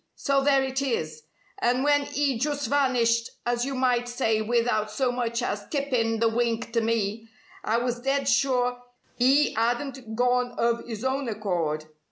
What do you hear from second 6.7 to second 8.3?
to me, I was dead